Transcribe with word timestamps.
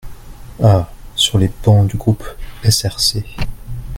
Ah 0.59 0.91
sur 1.15 1.37
les 1.37 1.51
bancs 1.63 1.85
du 1.87 1.95
groupe 1.95 2.23
SRC. 2.63 3.17